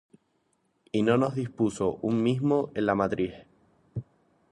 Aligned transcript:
¿Y 0.91 1.03
no 1.03 1.15
nos 1.19 1.35
dispuso 1.35 1.99
uno 2.01 2.15
mismo 2.17 2.71
en 2.73 2.87
la 2.87 2.95
matriz? 2.95 3.35